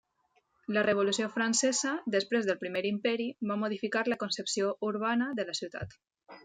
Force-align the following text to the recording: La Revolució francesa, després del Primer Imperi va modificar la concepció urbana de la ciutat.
La 0.77 0.83
Revolució 0.87 1.27
francesa, 1.35 1.91
després 2.17 2.49
del 2.49 2.57
Primer 2.65 2.83
Imperi 2.93 3.29
va 3.53 3.59
modificar 3.67 4.05
la 4.13 4.19
concepció 4.25 4.75
urbana 4.93 5.29
de 5.41 5.49
la 5.51 5.59
ciutat. 5.63 6.01